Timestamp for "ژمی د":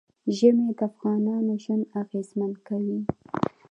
0.37-0.79